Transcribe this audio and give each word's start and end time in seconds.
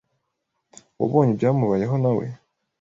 wabonye 0.99 1.31
ibyamubayeho 1.33 1.95
nawe 2.03 2.25